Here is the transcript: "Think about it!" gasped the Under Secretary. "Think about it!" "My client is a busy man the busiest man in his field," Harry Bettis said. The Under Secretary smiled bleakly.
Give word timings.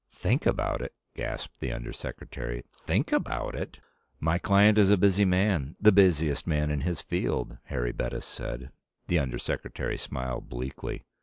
"Think 0.15 0.47
about 0.47 0.81
it!" 0.81 0.95
gasped 1.13 1.59
the 1.59 1.71
Under 1.71 1.93
Secretary. 1.93 2.63
"Think 2.75 3.11
about 3.11 3.53
it!" 3.53 3.79
"My 4.19 4.39
client 4.39 4.79
is 4.79 4.89
a 4.89 4.97
busy 4.97 5.25
man 5.25 5.75
the 5.79 5.91
busiest 5.91 6.47
man 6.47 6.71
in 6.71 6.81
his 6.81 7.01
field," 7.01 7.59
Harry 7.65 7.91
Bettis 7.91 8.25
said. 8.25 8.71
The 9.09 9.19
Under 9.19 9.37
Secretary 9.37 9.97
smiled 9.97 10.49
bleakly. 10.49 11.05